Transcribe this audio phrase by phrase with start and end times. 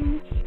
[0.00, 0.39] Bye.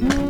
[0.00, 0.27] Mm-hmm.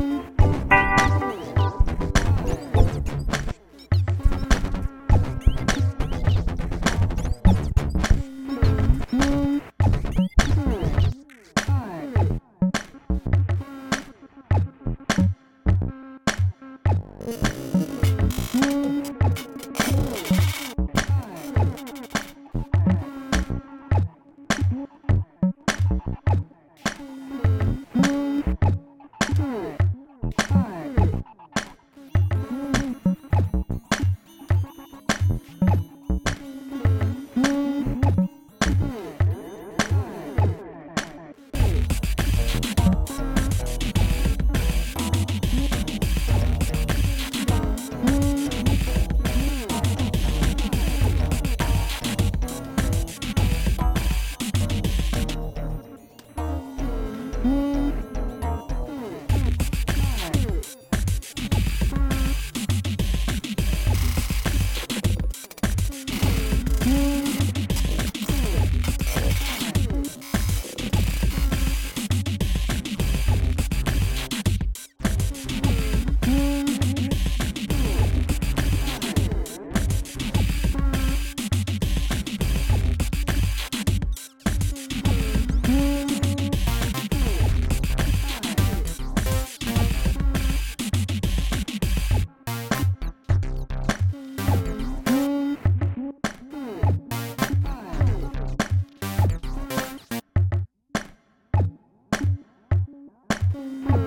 [103.54, 103.97] Bye.